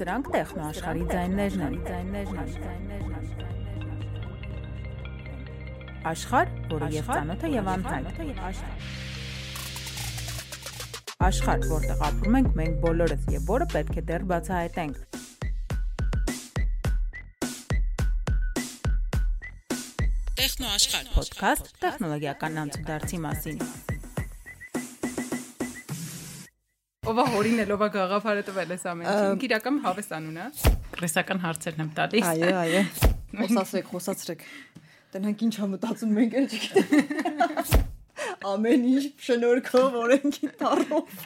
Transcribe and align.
Սրանք 0.00 0.28
տեխնոաշխարհի 0.32 1.02
ձայներն 1.10 1.64
են, 1.66 1.74
ձայներն 1.88 2.38
են։ 2.40 2.48
Աշխարհ, 6.08 6.54
որը 6.70 6.88
եւ 6.94 7.10
ծանոթը 7.10 7.50
եւ 7.52 7.68
անծանոթը 7.74 8.28
եւ 8.30 8.40
աշխարհ։ 8.48 8.88
Աշխարհ, 11.28 11.68
որտեղ 11.74 11.98
ապրում 12.08 12.40
ենք 12.40 12.50
մենք 12.62 12.80
բոլորս 12.86 13.28
եւ 13.36 13.44
որը 13.52 13.68
պետք 13.76 14.00
է 14.00 14.06
դեռ 14.08 14.24
բացահայտենք։ 14.32 14.96
Տեխնոաշխարհ 20.40 21.06
Podcast 21.12 21.64
տեխնոլոգիական 21.84 22.60
անցուդարձի 22.64 23.24
մասին։ 23.28 23.89
Ովա 27.10 27.24
հորինել, 27.26 27.70
ովա 27.74 27.86
գաղափարը 27.90 28.42
տվել 28.46 28.72
ես 28.76 28.84
ամեն 28.86 29.08
ինչ։ 29.10 29.44
Իրական 29.46 29.78
հավես 29.82 30.10
անուն 30.14 30.36
է։ 30.38 30.44
Կրեսական 30.94 31.40
հարցերն 31.42 31.82
եմ 31.82 31.88
տալիս։ 31.96 32.28
Այո, 32.30 32.50
այո։ 32.60 32.82
Խոսացրեք, 33.40 33.88
խոսացրեք։ 33.90 34.44
Տնանք 35.16 35.42
ինչ 35.46 35.54
ա 35.58 35.66
մտածում 35.72 36.12
մենք 36.20 36.36
էլ 36.38 36.46
չգիտեմ։ 36.54 37.82
Ամեն 38.50 38.86
ինչ 38.90 39.02
շնորհքով 39.26 39.96
օրենքի 40.04 40.50
տառով։ 40.60 41.16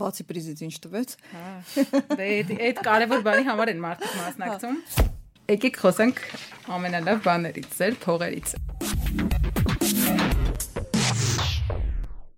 Բացի 0.00 0.26
պրիզից 0.28 0.60
ինչ 0.68 0.74
տվեց։ 0.84 1.14
Հա։ 1.30 1.46
Դե 2.20 2.26
այդ 2.36 2.52
այդ 2.68 2.82
կարևոր 2.90 3.24
բանի 3.30 3.46
համար 3.48 3.72
են 3.72 3.80
մարդիկ 3.86 4.12
մասնակցում։ 4.20 4.76
Եկեք 5.50 5.80
խոսենք 5.82 6.20
ամենալավ 6.76 7.24
բաներից, 7.26 7.72
ձեր 7.80 7.96
փողերից։ 8.04 8.54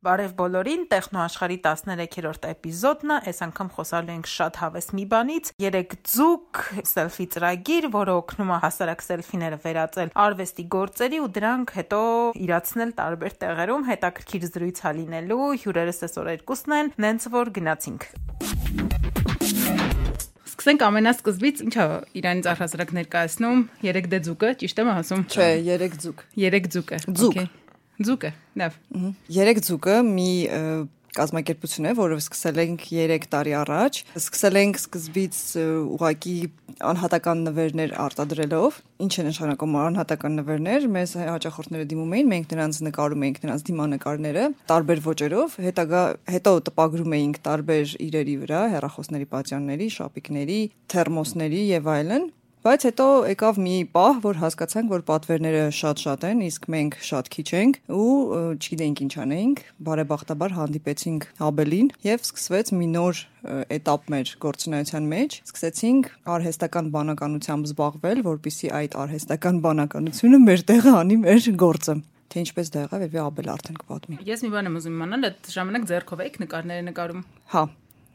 Բարև 0.02 0.32
բոլորին, 0.34 0.80
Տեխնոաշխարհի 0.90 1.56
13-րդ 1.62 2.46
էպիզոդն 2.48 3.10
է։ 3.14 3.18
Այս 3.30 3.38
անգամ 3.46 3.68
խոսալու 3.76 4.10
ենք 4.16 4.30
շատ 4.32 4.56
հավես 4.58 4.88
մի 4.98 5.04
բանից՝ 5.12 5.50
երեք 5.62 5.94
ձուկ 6.10 6.62
սելֆի 6.90 7.26
ծրագիր, 7.34 7.86
որը 7.94 8.16
օգնում 8.18 8.50
է 8.50 8.58
հասարակ 8.64 9.04
սելֆիները 9.06 9.60
վերածել 9.62 10.10
արվեստի 10.24 10.64
գործերի 10.74 11.22
ու 11.22 11.30
դրանք 11.38 11.74
հետո 11.78 12.02
իրացնել 12.42 12.90
տարբեր 12.98 13.38
տեղերում 13.46 13.86
հետաքրքիր 13.92 14.48
զրույց 14.50 14.82
հալինելու։ 14.90 15.46
Հյուրերս 15.62 16.04
այսօր 16.10 16.34
երկուսն 16.34 16.76
են, 16.82 16.92
նենց 17.06 17.30
որ 17.38 17.54
գնացինք։ 17.62 18.10
Սկսենք 20.50 20.82
ամենասկզբից, 20.90 21.62
ինչա 21.70 21.86
իրանից 22.18 22.50
առհասարակ 22.52 22.92
ներկայացնում 22.98 23.64
3D 23.86 24.22
ձուկը, 24.26 24.52
ճիշտ 24.62 24.82
եմ 24.82 24.92
ասում։ 24.98 25.26
Չէ, 25.30 25.50
երեք 25.72 25.98
ձուկ։ 26.06 26.22
3 26.38 26.70
ձուկը։ 26.76 27.04
Ձուկ։ 27.06 27.42
Okay։ 27.42 27.61
Ձուկը, 28.08 28.32
լավ։ 28.62 28.80
Երեք 29.42 29.62
ձուկը 29.68 29.96
մի 30.08 30.30
կազմակերպություն 31.12 31.88
է, 31.90 31.92
որը 31.98 32.16
սկսել 32.22 32.60
ենք 32.62 32.84
3 32.88 33.26
տարի 33.32 33.52
առաջ։ 33.60 33.98
Սկսել 34.16 34.58
ենք 34.62 34.78
սկզբից 34.80 35.40
ուղակի 35.92 36.36
անհատական 36.88 37.42
նվերներ 37.48 37.92
արտադրելով։ 38.06 38.78
Ինչ 39.04 39.12
է 39.12 39.24
նշանակում 39.28 39.76
անհատական 39.82 40.38
նվերներ։ 40.40 40.88
Մեզ 40.96 41.14
հաճախորդները 41.20 41.88
դիմում 41.92 42.14
էին, 42.16 42.30
մենք 42.32 42.54
նրանց 42.56 42.80
նկարում 42.88 43.26
էինք 43.28 43.40
նրանց 43.44 43.64
դիմանկարները 43.68 44.44
տարբեր 44.72 45.02
ոճերով, 45.12 45.56
հետագա 45.68 46.02
հետո 46.32 46.54
տպագրում 46.72 47.16
էինք 47.18 47.42
տարբեր 47.48 47.96
իրերի 48.08 48.36
վրա, 48.46 48.62
հեռախոսների 48.72 49.28
պատյանների, 49.36 49.88
շապիկների, 50.00 50.60
թերմոսների 50.92 51.66
եւ 51.76 51.92
այլն։ 51.92 52.30
Բայց 52.62 52.84
հետո 52.86 53.04
եկավ 53.26 53.56
մի 53.58 53.72
պահ, 53.90 54.18
որ 54.22 54.36
հասկացանք, 54.38 54.90
որ 54.92 55.02
պատվերները 55.08 55.62
շատ-շատ 55.74 56.26
են, 56.28 56.42
իսկ 56.46 56.68
մենք 56.70 56.92
շատ 57.08 57.30
քիչ 57.34 57.46
ենք 57.58 57.80
ու 57.90 58.12
չգիտենք 58.54 59.02
ինչ 59.02 59.14
անենք։ 59.24 59.62
Բարեբախտաբար 59.88 60.54
հանդիպեցինք 60.58 61.26
Հաբելին 61.42 61.90
եւ 62.06 62.22
սկսվեց 62.22 62.70
մի 62.78 62.86
նոր 62.92 63.22
этап 63.74 64.06
մեր 64.14 64.32
գործունեության 64.46 65.10
մեջ։ 65.10 65.36
Սկսեցինք 65.42 66.08
արհեստական 66.38 66.94
բանականությամբ 66.94 67.68
զբաղվել, 67.72 68.22
որpիսի 68.30 68.72
այդ 68.78 68.96
արհեստական 69.02 69.60
բանականությունը 69.66 70.42
մեր 70.46 70.64
տեղը 70.70 70.94
անի 71.02 71.18
մեր 71.26 71.50
գործը 71.66 71.98
թե 72.32 72.46
ինչպես 72.46 72.70
դա 72.72 72.86
եղավ, 72.86 73.02
երբ 73.02 73.16
Աբել 73.26 73.48
արդեն 73.52 73.78
կպատմի։ 73.82 74.16
Ես 74.24 74.44
մի 74.46 74.50
բան 74.54 74.70
եմ 74.70 74.78
ուզում 74.78 74.94
իմանալ, 74.96 75.26
այդ 75.28 75.50
ժամանակ 75.52 75.84
ձեռքով 75.90 76.22
էիք 76.24 76.40
նկարները 76.46 76.86
նկարում։ 76.88 77.26
Հա, 77.52 77.64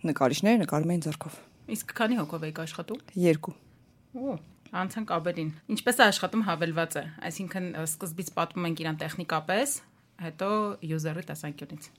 նկարիչները 0.09 0.63
նկարում 0.63 0.95
էին 0.95 1.05
ձեռքով։ 1.05 1.37
Իսկ 1.77 1.95
քանի 2.01 2.19
հոգով 2.23 2.49
էիք 2.49 2.65
աշխատում։ 2.65 3.05
2 3.27 3.57
Ու 4.17 4.35
անցանք 4.81 5.11
ապերին։ 5.13 5.49
Ինչպես 5.77 5.99
է 6.01 6.03
աշխատում 6.07 6.43
հավելվածը, 6.47 7.03
այսինքն 7.27 7.67
սկզբից 7.83 8.31
պատմում 8.37 8.67
ենք 8.67 8.81
իրան 8.83 8.97
տեխնիկապես, 9.03 9.75
հետո 10.25 10.49
user-ի 10.97 11.23
տեսանկյունից։ 11.29 11.89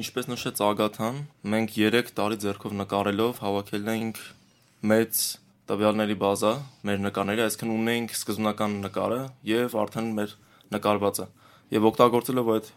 Ինչպես 0.00 0.28
նշեց 0.30 0.62
Ագաթան, 0.64 1.18
մենք 1.54 1.74
3 1.76 2.12
տարի 2.18 2.38
ձեռքով 2.44 2.76
նկարելով 2.80 3.42
հավաքել 3.44 3.90
ենք 3.94 4.20
մեծ 4.94 5.20
տվյալների 5.68 6.16
բազա, 6.22 6.52
մեր 6.88 6.98
նկարները, 7.04 7.44
այսինքն 7.48 7.74
ունենք 7.74 8.16
սկզբնական 8.16 8.78
նկարը 8.84 9.20
եւ 9.50 9.76
արդեն 9.84 10.10
մեր 10.18 10.34
նկարվածը։ 10.76 11.26
Եվ 11.74 11.88
օգտագործելով 11.90 12.50
այդ 12.54 12.68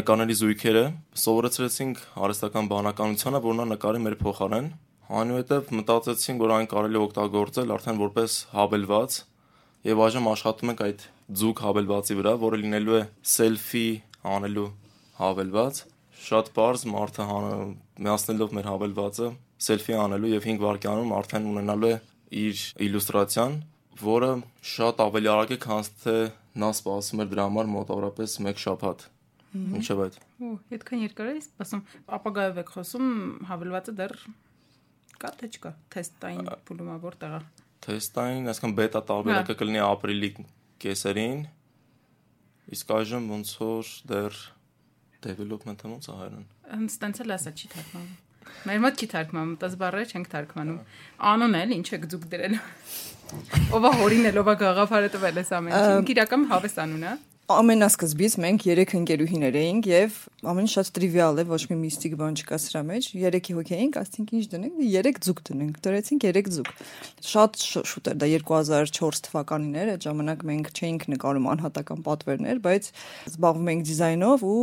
նկարների 0.00 0.36
զույգերը, 0.40 0.84
սովորեցրեցինք 1.20 2.04
արհեստական 2.24 2.70
բանականությանը, 2.70 3.40
որ 3.46 3.58
նա 3.60 3.66
նկարի 3.74 4.02
մեր 4.06 4.16
փոխարեն 4.20 4.70
Այնուհետև 5.10 5.70
մտածեցինք, 5.74 6.42
որ 6.44 6.52
այն 6.54 6.68
կարելի 6.70 6.98
է 6.98 7.00
օգտագործել 7.02 7.72
արդեն 7.74 7.96
որպես 8.00 8.34
հավելված 8.54 9.14
եւ 9.90 10.02
այժմ 10.04 10.28
աշխատում 10.30 10.70
ենք 10.70 10.82
այդ 10.86 11.06
ձուկ 11.40 11.62
հավելվածի 11.64 12.16
վրա, 12.20 12.34
որը 12.44 12.60
լինելու 12.60 12.94
է 12.94 13.00
սելֆի 13.32 13.86
անելու 14.34 14.66
հավելված 15.18 15.80
շատ 16.20 16.50
པարզ 16.54 16.84
մարդը 16.94 17.26
միացնելով 18.06 18.54
մեր 18.54 18.68
հավելվածը 18.70 19.30
սելֆի 19.66 19.96
անելու 20.04 20.30
եւ 20.30 20.46
5 20.46 20.62
վայրկյանում 20.64 21.14
արդեն 21.18 21.48
ունենալու 21.50 21.90
է 21.90 21.96
իր 22.40 22.60
իլյուստրացիան, 22.86 23.56
որը 24.00 24.30
շատ 24.74 25.02
ավելի 25.04 25.30
արագ 25.34 25.54
է, 25.56 25.58
քան 25.64 25.88
թե 26.04 26.14
նա 26.60 26.70
սպասում 26.76 27.24
էր 27.24 27.32
դրա 27.32 27.46
համար 27.48 27.72
մոտավորապես 27.74 28.36
1 28.44 28.62
շաբաթ։ 28.62 29.02
Ինչեւ 29.80 30.04
այդ։ 30.04 30.20
Օ, 30.20 30.52
այդքան 30.76 31.02
երկար 31.02 31.30
է 31.30 31.34
սպասում։ 31.40 31.82
Ապագայով 32.20 32.60
եք 32.62 32.72
խոսում, 32.76 33.08
հավելվածը 33.50 33.94
դեռ 33.98 34.16
կա 35.20 35.30
թե 35.40 35.50
չկա։ 35.50 35.72
Թեստային 35.94 36.48
փուլումա 36.68 36.96
որտեղ 37.04 37.34
է։ 37.36 37.40
Թեստային, 37.84 38.48
այսինքն 38.52 38.74
բետա 38.78 39.02
տարբերակը 39.10 39.56
կլինի 39.60 39.82
ապրիլի 39.84 40.30
կեսերին։ 40.84 41.44
Իսկ 42.76 42.92
այժմ 42.96 43.28
ոնց 43.34 43.52
որ 43.60 43.92
դեռ 44.10 44.40
development-ը 45.26 45.92
ոնց 45.92 46.08
է 46.10 46.16
հայերեն։ 46.20 46.44
Հենց 46.70 46.98
տենց 47.04 47.22
էլ 47.24 47.34
ասա 47.36 47.52
չի 47.56 47.70
թարգմանում։ 47.74 48.18
Մեր 48.66 48.78
մոտ 48.84 49.00
չի 49.00 49.08
թարգմանում, 49.14 49.56
տես 49.60 49.74
բառերը 49.80 50.10
չենք 50.10 50.30
թարգմանում։ 50.34 50.78
Անուն 51.30 51.56
էլ 51.60 51.74
ինչ 51.76 51.88
եք 51.96 52.06
ձուկ 52.12 52.24
դրել։ 52.32 52.54
Ովա 53.76 53.90
հորինել, 54.00 54.38
ովա 54.40 54.54
գաղափարը 54.60 55.10
տվել 55.14 55.40
ես 55.40 55.52
ամեն 55.60 55.76
ինչ։ 55.76 56.14
Իրական 56.14 56.46
հավես 56.50 56.76
անուն 56.84 57.04
է։ 57.10 57.12
Ամենասկզբից 57.50 58.34
մենք 58.44 58.64
3 58.68 58.92
ընկերուհիներ 58.94 59.56
էինք 59.58 59.86
եւ 59.90 60.18
ամեն 60.52 60.68
շատ 60.70 60.90
տրիվիալ 60.94 61.40
է, 61.42 61.44
ոչ 61.50 61.58
մի 61.70 61.78
միստիկ 61.80 62.12
բան 62.20 62.36
չկա 62.38 62.58
սրա 62.62 62.82
մեջ։ 62.90 63.08
3-ի 63.10 63.56
հոգի 63.56 63.74
էինք, 63.76 63.98
ասցինք 64.00 64.30
ինչ 64.38 64.44
դնենք, 64.52 64.76
3 64.86 65.18
ձուկ 65.26 65.42
դնենք։ 65.50 65.80
Դրեցինք 65.86 66.26
3 66.30 66.52
ձուկ։ 66.54 66.70
Շատ 67.30 67.58
շուտ 67.90 68.10
էր 68.12 68.20
դա 68.22 68.30
2004 68.46 69.22
թվականին 69.26 69.78
էր, 69.82 69.92
այդ 69.96 70.06
ժամանակ 70.06 70.44
մենք 70.50 70.70
չէինք 70.78 71.06
նկարում 71.10 71.50
անհատական 71.56 72.04
պատվերներ, 72.06 72.62
բայց 72.70 72.90
զբաղվում 73.34 73.70
էինք 73.74 73.86
դիզայնով 73.90 74.46
ու 74.50 74.60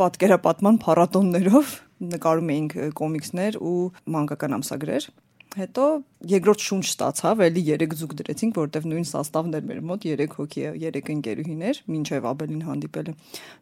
պատկերապատման 0.00 0.80
փառատոններով 0.80 1.74
նկարում 2.14 2.54
էինք 2.56 2.78
կոմիքսներ 2.96 3.60
ու 3.60 3.80
մանկական 4.16 4.56
ամսագրեր։ 4.60 5.12
Հետո 5.50 5.84
երկրորդ 6.30 6.62
շունչ 6.62 6.84
ստացավ, 6.86 7.40
էլի 7.42 7.62
3 7.68 7.94
ձուկ 7.98 8.12
դրեցինք, 8.20 8.58
որովհետև 8.60 8.84
նույն 8.90 9.06
սաստավն 9.10 9.56
էր 9.58 9.64
մեր 9.70 9.80
մոտ 9.90 10.04
3 10.06 10.36
հոգի, 10.36 10.66
3 10.84 11.10
ընկերուհիներ, 11.14 11.80
մինչև 11.90 12.28
Աբելին 12.30 12.62
հանդիպելը։ 12.68 13.14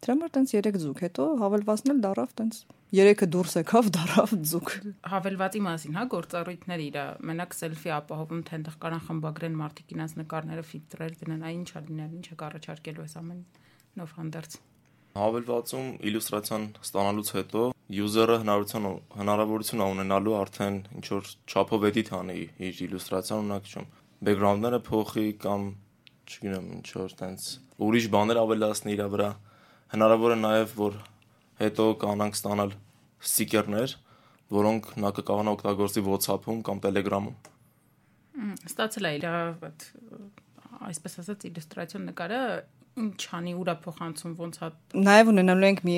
Դրա 0.05 0.17
համար 0.19 0.35
տենց 0.37 0.53
3 0.59 0.83
ձուկ, 0.85 1.01
հետո 1.07 1.29
հավելվածն 1.41 1.95
էլ 1.95 2.03
դարավ 2.05 2.35
տենց 2.43 2.61
3-ը 2.89 3.27
դուրս 3.33 3.57
եկավ, 3.61 3.89
դարավ 3.97 4.31
ձուկ։ 4.53 4.75
Հավելվածի 5.13 5.61
մասին, 5.65 5.97
հա, 5.97 6.05
գործառույթները 6.13 6.85
իրա, 6.89 7.05
մենակ 7.29 7.57
սելֆի 7.57 7.93
ապահովում, 7.99 8.41
թե 8.49 8.55
այնտեղ 8.59 8.79
կարան 8.85 9.03
խմբագրեն 9.09 9.59
մարդիկ 9.61 9.93
իրancs 9.97 10.15
նկարները 10.21 10.65
ֆիլտրեր 10.69 11.19
դնեն, 11.21 11.45
այ 11.45 11.55
ինչա 11.59 11.83
լինել, 11.89 12.15
ինչա 12.19 12.39
կառաջարկելու 12.45 13.05
այս 13.05 13.17
ամեն 13.21 13.43
նով 13.99 14.15
հանդերձ։ 14.19 14.57
Հավելվածում 15.19 15.87
իլյուստրացիան 16.09 16.65
ստանալուց 16.89 17.31
հետո 17.39 17.63
user-ը 17.89 18.37
հնարավորություն 18.43 18.87
հնարավորություն 19.17 19.83
ունենալու 19.85 20.35
արդեն 20.39 20.75
ինչ 20.99 21.07
որ 21.15 21.29
չափով 21.49 21.87
edit 21.89 22.11
անի 22.13 22.41
իր 22.69 22.83
իլյուստրացիան 22.85 23.45
ունակչում 23.47 23.87
background-ները 24.29 24.81
փոխի 24.89 25.25
կամ 25.45 25.65
չգիտեմ 26.29 26.67
ինչ 26.79 26.89
որ 26.99 27.15
տենց 27.23 27.47
ուրիշ 27.89 28.09
բաներ 28.13 28.41
ավելացնի 28.43 28.93
իր 28.93 29.05
վրա 29.15 29.31
հնարավոր 29.95 30.35
է 30.35 30.39
նաև 30.43 30.75
որ 30.79 30.99
հետո 31.63 31.87
կանանք 32.05 32.39
ստանալ 32.39 32.75
sticker-ներ 33.33 33.97
որոնք 34.59 34.91
նա 35.01 35.13
կկարողանա 35.17 35.55
օգտագործի 35.57 36.05
WhatsApp-ում 36.09 36.61
կամ 36.69 36.83
Telegram-ում 36.85 37.37
Ստացել 38.69 39.09
է 39.09 39.13
իր 39.19 39.27
այսպես 40.89 41.17
ասած 41.23 41.49
իլյուստրացիոն 41.49 42.05
նկարը 42.13 42.43
Ինչ 42.99 43.25
անի 43.39 43.53
ուրա 43.59 43.75
փոխանցում 43.85 44.33
ոնց 44.39 44.59
հա 44.63 44.69
Նաև 44.99 45.31
ունենալու 45.33 45.67
ենք 45.69 45.81
մի 45.87 45.97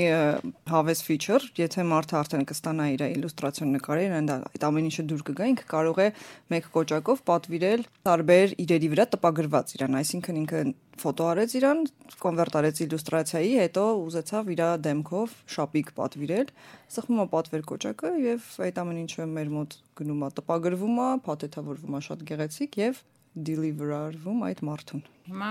հավես 0.70 1.00
feature, 1.06 1.40
եթե 1.56 1.84
մարդը 1.90 2.16
արդեն 2.20 2.44
կստանա 2.50 2.86
իր 2.94 3.04
իլյուստրացիոն 3.06 3.72
նկարերը, 3.76 4.18
այնდა 4.20 4.36
այդ 4.50 4.66
ամեն 4.68 4.88
ինչը 4.90 5.04
դուր 5.10 5.24
կգա, 5.30 5.48
ինքը 5.54 5.66
կարող 5.70 6.00
է 6.04 6.08
մեկ 6.52 6.68
կոճակով 6.76 7.22
պատվիրել 7.30 7.84
տարբեր 8.10 8.54
իրերի 8.66 8.90
վրա 8.94 9.06
տպագրված 9.14 9.74
իրան, 9.78 9.98
այսինքն 10.00 10.40
ինքը 10.40 10.62
ֆոտո 11.00 11.26
արեց 11.30 11.52
իրան, 11.56 11.78
կոնվերտ 12.20 12.56
արեց 12.60 12.80
իլյուստրացիայի, 12.84 13.52
հետո 13.60 13.84
ուզեցավ 14.04 14.50
իր 14.52 14.62
դեմքով 14.84 15.36
շապիկ 15.54 15.92
պատվիրել, 15.96 16.50
սխմում 16.92 17.22
է 17.24 17.26
պատվեր 17.32 17.64
կոճակը 17.70 18.10
եւ 18.26 18.50
այդ 18.66 18.80
ամեն 18.84 19.00
ինչը 19.06 19.28
մեր 19.30 19.52
մոտ 19.56 19.78
գնում 20.00 20.26
է 20.26 20.30
տպագրվում 20.40 21.00
է, 21.00 21.08
փաթեթավորվում 21.24 21.96
է 21.96 22.02
շատ 22.10 22.26
գեղեցիկ 22.30 22.80
եւ 22.84 23.00
deliver 23.48 23.94
արվում 23.96 24.44
այդ 24.50 24.64
մարդուն։ 24.66 25.04
հիմա 25.30 25.50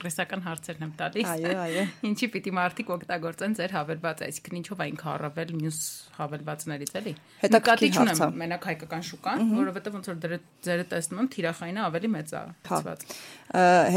քրեսական 0.00 0.42
հարցերն 0.46 0.84
եմ 0.86 0.92
տալիս։ 1.00 1.30
Այո, 1.30 1.52
այո։ 1.64 1.84
Ինչի 2.10 2.28
պիտի 2.34 2.52
մարդիկ 2.56 2.92
օգտագործեն 2.96 3.56
ձեր 3.60 3.74
հավելվածը, 3.76 4.28
այսինքն 4.30 4.58
ինչով 4.60 4.82
այն 4.84 4.98
առավել 5.10 5.52
մյուս 5.60 5.80
հավելվածներից 6.16 6.94
էլի։ 7.00 7.14
Հետաքրքիր 7.44 7.98
հարց 8.00 8.20
է։ 8.20 8.30
մենակ 8.40 8.66
հայկական 8.70 9.04
շուկան, 9.10 9.44
որովհետև 9.60 9.98
ոնց 10.00 10.10
որ 10.10 10.36
ձերը 10.70 10.86
տեսնում 10.90 11.20
եմ, 11.20 11.30
թիրախայինը 11.36 11.84
ավելի 11.90 12.10
մեծ 12.16 12.34
է 12.40 12.42
ծված։ 12.70 13.06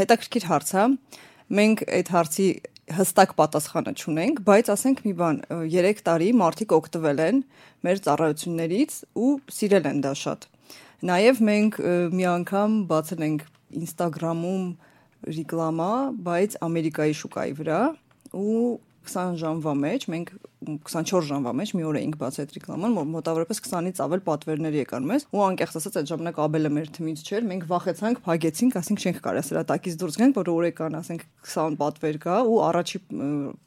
հետաքրքիր 0.04 0.48
հարց 0.54 0.74
է։ 0.74 0.86
Մենք 1.54 1.84
այդ 1.94 2.10
հարցի 2.14 2.48
հստակ 2.94 3.30
պատասխանը 3.38 3.92
չունենք, 3.96 4.40
բայց 4.44 4.70
ասենք 4.74 4.98
մի 5.04 5.12
բան, 5.20 5.38
3 5.72 6.02
տարի 6.04 6.28
մարդիկ 6.36 6.74
օգտվել 6.76 7.20
են 7.24 7.38
մեր 7.84 8.00
ծառայություններից 8.04 8.96
ու 9.24 9.30
սիրել 9.56 9.88
են 9.88 10.02
դա 10.04 10.12
շատ։ 10.20 10.46
Նաև 11.08 11.40
մենք 11.48 11.78
մի 12.16 12.26
անգամ 12.34 12.76
բացել 12.90 13.24
ենք 13.24 13.46
Instagram-ում 13.84 14.66
ռեկլամա, 15.28 15.90
բայց 16.26 16.56
Ամերիկայի 16.64 17.14
շուկայի 17.20 17.54
վրա 17.60 17.80
ու 18.34 18.64
20 19.08 19.38
ժամվա 19.40 19.72
մեջ 19.84 20.06
մենք 20.14 20.32
24 20.64 21.28
ժամվա 21.28 21.52
մեջ 21.60 21.72
մի 21.74 21.84
օր 21.88 21.98
էինք 22.00 22.16
բաց 22.20 22.38
այդ 22.44 22.54
ռեկլաման, 22.54 22.94
որ 22.98 23.08
մոտավորապես 23.14 23.60
20-ից 23.64 24.00
ավել 24.04 24.22
պատվերներ 24.28 24.78
եկան 24.80 25.08
մեզ, 25.10 25.26
ու 25.34 25.42
անկեղծ 25.44 25.78
ասած 25.80 25.98
այդ 26.00 26.10
ժամանակ 26.10 26.40
աբելը 26.44 26.70
մեր 26.74 26.90
թիմից 26.94 27.22
չէր, 27.24 27.46
մենք 27.50 27.66
վախեցանք, 27.70 28.20
փագեցինք, 28.24 28.78
ասենք 28.80 29.04
չենք 29.04 29.20
կարա 29.24 29.42
սրա 29.44 29.62
տակից 29.70 29.98
դուրս 30.00 30.18
գանք, 30.20 30.38
որ 30.38 30.50
օրեկան 30.54 30.98
ասենք 31.00 31.24
20 31.44 31.78
պատվեր 31.80 32.18
կա 32.24 32.36
ու 32.48 32.58
առաջի 32.64 33.00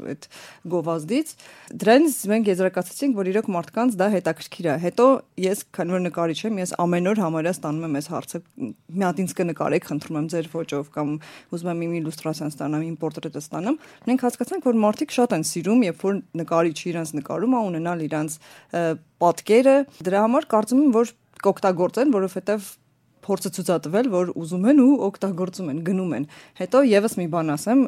այդ 0.07 0.27
գովազդից 0.73 1.33
դրանից 1.77 2.17
մենք 2.31 2.49
եզրակացրեցինք, 2.51 3.17
որ 3.17 3.29
իրոք 3.33 3.49
մարդկանց 3.57 3.97
դա 3.99 4.07
հետաքրքիր 4.17 4.67
է։ 4.67 4.75
Հետո 4.87 5.05
ես 5.43 5.63
քանի 5.77 5.95
որ 5.97 6.01
նկարիչ 6.07 6.39
եմ, 6.47 6.59
ես 6.63 6.73
ամեն 6.81 7.09
օր 7.11 7.21
համարյա 7.21 7.53
ստանում 7.57 7.87
եմ 7.87 7.97
այս 7.97 8.09
հարցը, 8.13 8.41
մի 8.97 9.07
հատ 9.07 9.21
ինձ 9.23 9.35
կնկարեք, 9.37 9.87
խնդրում 9.87 10.17
եմ 10.17 10.29
ձեր 10.33 10.49
ոճով 10.57 10.89
կամ 10.97 11.11
ուզում 11.57 11.71
եմ 11.73 11.83
իմ 11.87 11.95
իլյուստրացիան 11.97 12.53
ստանամ, 12.55 12.85
իմ 12.87 12.97
պորտրետը 13.03 13.41
ստանամ։ 13.43 13.79
Մենք 14.07 14.25
հասկացանք, 14.27 14.67
որ 14.67 14.79
մարդիկ 14.87 15.15
շատ 15.17 15.35
են 15.37 15.45
սիրում, 15.47 15.83
երբ 15.87 16.05
որ 16.07 16.19
նկարիչը 16.41 16.86
իրանց 16.93 17.13
նկարում 17.19 17.55
է 17.57 17.61
ունենալ 17.67 18.03
իրանց 18.07 18.35
ը, 18.37 18.83
պատկերը։ 19.23 19.77
Դրա 20.07 20.25
համար 20.27 20.49
կարծում 20.57 20.83
եմ, 20.87 20.91
որ 20.97 21.15
կօգտագործեն, 21.47 22.13
որովհետև 22.17 22.67
փորձը 23.27 23.49
ցուցատվել, 23.57 24.09
որ 24.13 24.29
ուզում 24.39 24.67
են 24.71 24.77
ու 24.83 24.91
օգտագործում 25.07 25.71
են, 25.73 25.79
գնում 25.87 26.13
են։ 26.17 26.27
Հետո 26.61 26.83
եւս 26.87 27.17
մի 27.19 27.25
բան 27.33 27.53
ասեմ, 27.57 27.81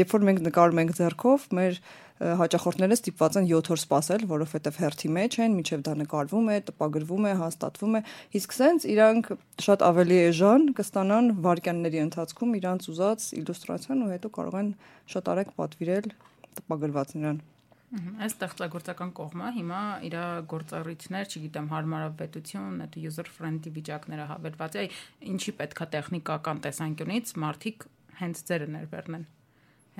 երբ 0.00 0.14
որ 0.14 0.24
մենք 0.28 0.40
նկարում 0.46 0.80
ենք 0.80 0.94
ձեռքով, 1.00 1.44
մեր 1.58 1.80
հաճախորդները 2.20 2.96
ստիպված 2.98 3.36
են 3.40 3.46
7 3.48 3.70
օր 3.72 3.80
սպասել, 3.80 4.24
որովհետև 4.28 4.80
հերթի 4.80 5.10
մեջ 5.16 5.36
են, 5.40 5.54
միջև 5.56 5.84
դա 5.86 5.94
նկարվում 6.00 6.50
է, 6.52 6.56
տպագրվում 6.68 7.28
է, 7.30 7.32
հաստատվում 7.40 7.96
է։ 7.96 8.02
Իսկ 8.40 8.56
սենց 8.58 8.86
իրանք 8.92 9.30
շատ 9.66 9.84
ավելի 9.88 10.18
էժան 10.26 10.66
կստանան 10.80 11.30
վարքյանների 11.48 12.02
ընթացքում 12.04 12.58
իրանց 12.60 12.90
ուզած 12.92 13.24
իլյուստրացիան 13.40 14.04
ու 14.04 14.10
հետո 14.12 14.32
կարող 14.36 14.60
են 14.60 14.68
շատ 15.14 15.32
արագ 15.32 15.56
պատվիրել 15.60 16.12
տպագրված 16.60 17.16
նրան։ 17.16 17.40
Մհմ, 17.40 17.59
Այս 17.90 18.36
ստեղծագործական 18.36 19.10
կողմը 19.18 19.48
հիմա 19.56 19.80
իր 20.06 20.14
գործառույթներ, 20.52 21.26
չգիտեմ, 21.26 21.70
հարմարավետություն, 21.72 22.76
այդ 22.86 22.98
user 23.02 23.26
friendly 23.26 23.72
վիճակները 23.74 24.26
հավելված 24.30 24.78
է, 24.78 24.84
ինչի 25.32 25.54
պետքա 25.58 25.88
տեխնիկական 25.96 26.62
տեսանկյունից 26.68 27.34
մարդիկ 27.42 27.86
հենց 28.20 28.42
ձերը 28.46 28.70
ներբեռնեն 28.76 29.26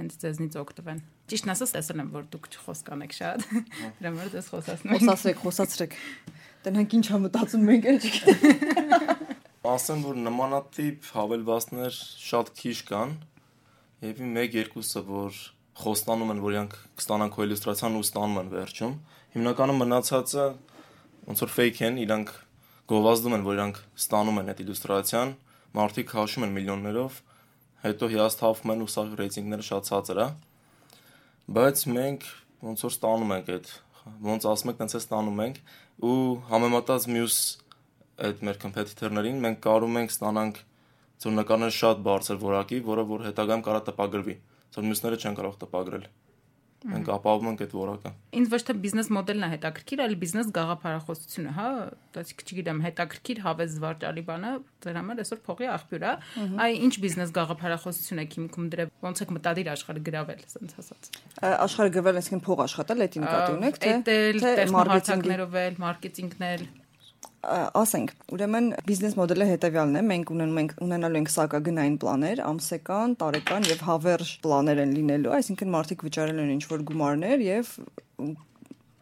հենց 0.00 0.16
ձեզնից 0.22 0.56
օգտվեն։ 0.60 1.00
Ճիշտն 1.30 1.52
ասած, 1.54 1.72
տեսել 1.76 2.02
եմ, 2.04 2.10
որ 2.14 2.26
դուք 2.30 2.46
խոսք 2.64 2.90
անեք 2.94 3.14
շատ։ 3.16 3.44
Դրա 4.00 4.10
համար 4.10 4.36
ես 4.38 4.50
խոսացնում 4.54 4.94
եմ։ 4.94 5.00
Խոսացեք, 5.00 5.40
խոսացրեք։ 5.44 5.96
Տնանք 6.64 6.94
ինչ 7.00 7.06
ա 7.10 7.18
մտածում 7.26 7.66
մենք 7.70 7.88
էլ 7.90 7.98
չգիտեմ։ 8.00 9.24
Ասեմ, 9.70 10.04
որ 10.06 10.20
նմանատիպ 10.24 11.10
հավելվածներ 11.16 11.98
շատ 12.30 12.52
քիչ 12.60 12.76
կան, 12.90 13.16
մեկ 14.40 14.56
երկուսը, 14.60 15.02
որ 15.10 15.40
խոստանում 15.80 16.32
են, 16.34 16.40
որ 16.44 16.54
իրանք 16.56 16.76
կստանան 17.00 17.32
քո 17.34 17.44
իլյուստրացիան 17.46 17.96
ու 18.00 18.04
ստանում 18.06 18.38
են 18.40 18.50
վերջում։ 18.54 18.94
Հիմնականում 19.34 19.80
մնացածը 19.80 20.46
ոնց 21.30 21.42
որ 21.44 21.52
fake 21.56 21.82
են, 21.86 21.98
իրանք 22.04 22.32
գովազդում 22.90 23.36
են, 23.36 23.44
որ 23.46 23.58
իրանք 23.60 23.80
ստանում 24.00 24.40
են 24.40 24.50
այդ 24.50 24.62
իլյուստրացիան, 24.64 25.34
մարդիկ 25.80 26.14
հաշում 26.20 26.46
են 26.46 26.54
միլիոններով, 26.56 27.18
հետո 27.84 28.08
հիասթափվում 28.14 28.72
են 28.74 28.82
ու 28.84 28.90
սա 28.90 29.04
ռեյտինգները 29.20 29.66
շատ 29.70 29.90
ցածր 29.90 30.20
է։ 30.20 30.26
Բայց 31.50 31.84
մենք 31.96 32.26
ոնց 32.60 32.82
որ 32.84 32.94
ստանում 32.96 33.32
ենք 33.36 33.52
այդ 33.54 33.70
ոնց 34.26 34.46
ասում 34.50 34.70
եք, 34.70 34.78
տենց 34.80 34.94
է 34.96 35.00
ստանում 35.00 35.40
ենք 35.44 35.60
ու 36.10 36.18
համեմատած 36.50 37.06
մյուս 37.14 37.36
այդ 38.26 38.44
մեր 38.48 38.60
competitor-ներին 38.64 39.40
մենք 39.44 39.60
կարում 39.64 39.98
ենք 40.00 40.14
ստանանք 40.14 40.60
ծոր 41.20 41.34
նկարները 41.36 41.74
շատ 41.76 42.02
բարձր 42.04 42.38
որակի, 42.40 42.78
որը 42.90 43.04
որ 43.10 43.24
հետագայում 43.28 43.64
կարա 43.64 43.80
տպագրվի։ 43.88 44.36
Ծոր 44.70 44.90
մյուսները 44.90 45.20
չեն 45.20 45.38
կարող 45.40 45.62
տպագրել։ 45.64 46.10
Մենք 46.80 47.08
ապահովում 47.12 47.48
ենք 47.50 47.62
այդ 47.64 47.72
որակը։ 47.76 48.10
Ինձ 48.40 48.52
ոչ 48.54 48.60
թե 48.64 48.74
բիզնես 48.80 49.08
մոդելն 49.12 49.44
է 49.44 49.48
հետաքրքիր, 49.52 50.00
այլ 50.00 50.14
բիզնես 50.22 50.52
գաղափարախոսությունը, 50.56 51.50
հա, 51.58 51.66
այսինքն 52.22 52.46
չգիտեմ, 52.48 52.80
հետաքրքիր 52.86 53.42
հավես 53.44 53.74
զվարճալի 53.74 54.24
բանը, 54.30 54.52
ձեր 54.80 54.96
համար 55.00 55.20
այսօր 55.20 55.42
փողի 55.44 55.68
աղբյուր 55.76 56.06
է։ 56.08 56.14
Այ 56.64 56.72
ինչ 56.88 56.94
բիզնես 57.04 57.34
գաղափարախոսություն 57.36 58.24
եք 58.24 58.36
հիմքում 58.40 58.72
դրել, 58.72 58.92
ոնց 59.04 59.24
եք 59.28 59.34
մտադիր 59.36 59.72
աշխարհը 59.76 60.04
գրավել, 60.08 60.44
ասենց 60.48 60.76
ասած։ 60.80 61.10
Աշխարհը 61.50 61.94
գվել, 62.00 62.20
այսինքն 62.24 62.44
փող 62.48 62.64
աշխատել, 62.64 63.04
դա 63.04 63.24
նկատի 63.28 63.56
ունեք, 63.60 63.80
թե 63.84 63.96
թե 64.08 64.16
մարքեթինգի 64.40 64.56
տեխնոհարցակներով 64.60 65.60
էլ, 65.60 65.82
մարքեթինգն 65.84 66.48
էլ։ 66.54 66.64
Ա, 66.70 66.79
ասենք, 67.40 68.10
ուրեմն 68.34 68.66
բիզնես 68.84 69.14
մոդելը 69.16 69.46
հետեւյալն 69.48 69.96
է, 69.96 70.02
մենք 70.10 70.32
ունենում 70.34 70.58
ենք 70.60 70.74
ունենալու 70.84 71.20
ենք 71.20 71.30
սակագնային 71.32 71.96
պլաներ, 72.02 72.42
ամսական, 72.44 73.14
տարեկան 73.22 73.68
եւ 73.70 73.84
հավերժ 73.86 74.32
պլաներ 74.44 74.82
են 74.84 74.92
լինելու, 74.98 75.32
այսինքն 75.38 75.72
մարդիկ 75.74 76.04
վճարել 76.04 76.42
են 76.44 76.52
ինչ-որ 76.58 76.84
գումարներ 76.90 77.44
եւ 77.46 77.72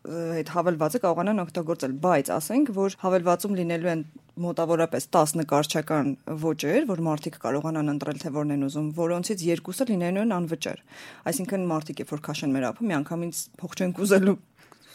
այդ 0.09 0.51
հավելվածը 0.55 1.01
կարողանան 1.03 1.43
օգտագործել, 1.43 1.95
բայց 2.05 2.31
ասենք, 2.39 2.71
որ 2.79 2.95
հավելվածում 3.03 3.57
լինելու 3.59 3.91
են 3.93 4.05
մոտավորապես 4.39 5.09
10 5.19 5.35
նկարչական 5.41 6.13
ոճեր, 6.45 6.87
որ 6.89 7.03
մարդիկ 7.09 7.39
կարողանան 7.43 7.93
ընտրել 7.93 8.21
թե 8.23 8.33
որն 8.39 8.55
են 8.55 8.67
ուզում, 8.69 8.89
որոնցից 8.99 9.43
երկուսը 9.49 9.89
լինելու 9.91 10.23
են 10.23 10.35
անվճար։ 10.39 10.85
Այսինքն 11.29 11.67
մարդիկ 11.75 12.03
երբ 12.05 12.15
որ 12.15 12.23
քաշեն 12.29 12.55
մեր 12.55 12.69
ապը, 12.71 12.87
միանգամից 12.93 13.43
փող 13.59 13.77
չեն 13.79 13.95
կուզելու 13.99 14.37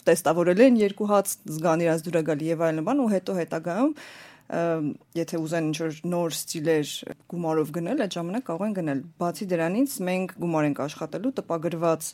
տեստավորել 0.10 0.62
են 0.68 0.78
երկու 0.84 1.10
հաց 1.14 1.34
զգան 1.54 1.84
իրաց 1.88 2.06
դուրա 2.08 2.22
գալի 2.30 2.54
եւ 2.54 2.64
այլն 2.68 2.88
բան 2.88 3.04
ու 3.04 3.10
հետո 3.14 3.36
հետագայում 3.40 3.98
եթե 5.18 5.40
ուզեն 5.40 5.68
ինչ-որ 5.72 6.00
նոր 6.12 6.34
ստիլեր 6.36 6.90
գումարով 7.32 7.70
գնել, 7.74 8.02
այդ 8.04 8.16
ժամանակ 8.18 8.44
կարող 8.50 8.66
են 8.68 8.76
գնել։ 8.78 9.00
Բացի 9.24 9.48
դրանից 9.54 9.96
մենք 10.10 10.34
գումար 10.44 10.68
ենք 10.68 10.82
աշխատելու 10.84 11.32
տպագրված 11.40 12.10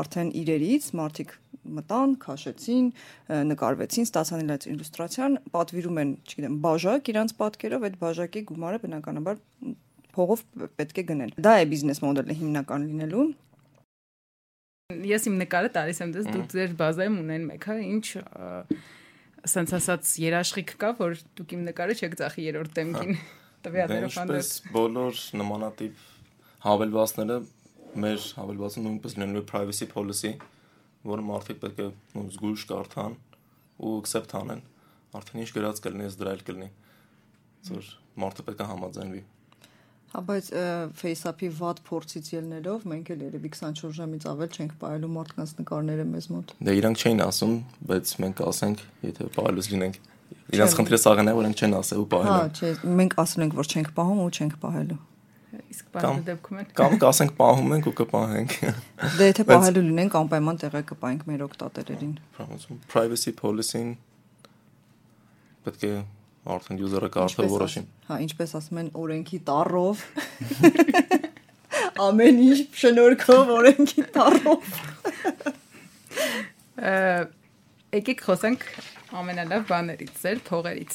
արդեն 0.00 0.30
իրերից, 0.42 0.86
մարդիկ 1.02 1.34
մտան, 1.82 2.14
քաշեցին, 2.22 2.86
նկարվեցին, 3.50 4.08
ստացան 4.08 4.44
իրաց 4.46 4.66
իլյուստրացիան, 4.72 5.38
պատվիրում 5.52 6.00
են, 6.02 6.14
չգիտեմ, 6.22 6.56
բաժակ 6.64 7.12
իրանց 7.12 7.36
պատկերով, 7.42 7.86
այդ 7.90 7.98
բաժակի 8.02 8.44
գումարը 8.52 8.82
բնականաբար 8.86 9.42
փողով 10.16 10.44
պետք 10.80 11.02
է 11.02 11.04
գնել։ 11.12 11.36
Դա 11.42 11.52
է 11.62 11.68
բիզնես 11.72 12.02
մոդելը 12.02 12.38
հիմնական 12.42 12.88
լինելու։ 12.88 13.26
Ես 15.08 15.28
իմ 15.30 15.38
նկարը 15.42 15.70
տալիս 15.76 16.02
եմ 16.02 16.12
դες 16.16 16.28
դուք 16.32 16.48
ձեր 16.52 16.74
բազայում 16.80 17.16
ունեն 17.22 17.46
մեկ, 17.52 17.68
հա, 17.70 17.76
ինչ 17.88 18.06
ասենց 19.42 19.74
ասած 19.78 20.10
երաշխիք 20.22 20.74
կա, 20.82 20.90
որ 21.00 21.16
դուք 21.38 21.54
իմ 21.56 21.62
նկարը 21.70 21.96
չեք 21.98 22.18
ծախի 22.20 22.46
երրորդ 22.48 22.76
դեմքին 22.78 23.16
Դե 23.62 23.70
տվյալներով 23.70 24.16
ինչպես 24.18 24.48
բոլոր 24.74 25.18
նմանատիպ 25.38 26.06
հավելվածները 26.62 27.36
մեր 28.02 28.24
հավելվածը 28.38 28.82
նույնպես 28.86 29.14
լինելու 29.18 29.42
է 29.42 29.46
privacy 29.50 29.86
policy, 29.90 30.32
որը 31.06 31.26
մարդիկ 31.28 31.60
պետք 31.62 31.82
է 31.84 31.88
զգույշ 32.32 32.64
կարդան 32.72 33.14
ու 33.82 33.92
accept 34.00 34.34
անեն։ 34.38 34.62
Արդեն 35.18 35.42
ինչ 35.44 35.50
գրած 35.58 35.82
կլինի, 35.84 36.06
ես 36.08 36.18
դրա 36.22 36.34
էլ 36.38 36.44
կլինի։ 36.48 36.68
Ձեր 37.68 37.90
մարդը 38.22 38.46
պետք 38.48 38.62
է 38.62 38.68
համաձայնվի։ 38.72 39.22
Հա, 40.12 40.20
բայց 40.28 40.48
FaceApp-ի 41.00 41.48
վատ 41.56 41.78
փորձից 41.88 42.26
ելնելով 42.34 42.82
մենք 42.90 43.12
էլ 43.14 43.22
երևի 43.24 43.50
24 43.54 43.94
ժամից 43.96 44.26
ավել 44.28 44.50
չենք 44.52 44.74
ողելու 44.82 45.08
մարդկանց 45.14 45.54
նկարները 45.62 46.04
մեզ 46.10 46.26
մոտ։ 46.32 46.52
Դե 46.68 46.74
իրանք 46.82 47.00
չէին 47.02 47.22
ասում, 47.26 47.54
բայց 47.92 48.12
մենք 48.24 48.42
ասենք, 48.52 48.82
եթե 49.08 49.28
պահելուց 49.38 49.70
լինենք։ 49.72 49.96
Իրանց 50.52 50.76
խնդիրը 50.76 51.00
սաղն 51.00 51.32
է, 51.32 51.34
որ 51.38 51.48
ենք 51.48 51.62
չեն 51.62 51.78
ասել 51.80 52.02
ու 52.02 52.04
Հա, 52.04 52.12
պահել։ 52.12 52.52
չէ, 52.60 52.74
մենք 53.00 53.16
ասել 53.22 53.46
ենք, 53.46 53.56
որ 53.62 53.72
չենք 53.72 53.90
պահում 53.96 54.20
ու 54.22 54.30
չենք 54.36 54.54
պահելու։ 54.62 55.00
Իսկ 55.72 55.88
բարձր 55.92 56.22
դեպքում 56.28 56.58
են։ 56.62 56.68
Կամ 56.76 56.94
կասենք 57.02 57.32
պահում 57.40 57.72
ենք 57.76 57.88
ու 57.88 57.92
կպահենք։ 57.98 58.54
Դե 59.18 59.26
եթե 59.28 59.44
պահելու 59.48 59.82
լինենք 59.88 60.16
անպայման 60.20 60.60
տեղը 60.62 60.82
կպայենք 60.92 61.26
մեր 61.28 61.44
օգտատերերին։ 61.48 62.14
Privacy 62.92 63.34
policy-ին 63.36 63.90
պետք 65.66 65.84
է 65.88 65.92
արդեն 66.42 66.80
user-ը 66.82 67.10
կարդալ 67.14 67.50
որոշի։ 67.52 67.82
Հա, 68.08 68.16
ինչպես 68.26 68.54
ասում 68.58 68.80
են, 68.82 68.88
օրենքի 69.02 69.38
տառով 69.46 70.02
ամեն 72.06 72.40
ինչ 72.48 72.58
շնորհքով 72.82 73.52
օրենքի 73.58 74.04
տառով։ 74.16 74.72
Եկեք 77.92 78.24
խոսենք 78.26 78.66
ամենալավ 79.12 79.64
բաներից, 79.68 80.12
ձեր 80.22 80.38
փողերից։ 80.46 80.94